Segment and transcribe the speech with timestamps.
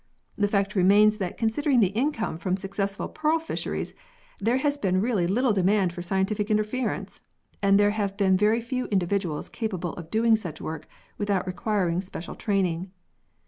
[0.35, 3.93] The fact remains that considering the income from successful pearl fisheries,
[4.39, 7.21] there has been really little demand for scientific interference,
[7.61, 10.87] and there have been very few individuals capable of doing such work
[11.19, 12.89] without re quiring special training.